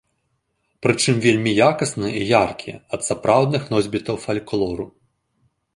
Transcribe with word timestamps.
Пры 0.85 0.93
чым 1.03 1.15
вельмі 1.25 1.51
якасныя 1.69 2.13
і 2.23 2.23
яркія 2.39 2.77
ад 2.99 3.09
сапраўдных 3.09 3.63
носьбітаў 3.77 4.15
фальклору. 4.27 4.85